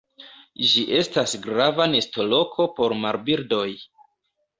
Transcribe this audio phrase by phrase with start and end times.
[0.69, 3.67] Ĝi estas grava nestoloko por marbirdoj.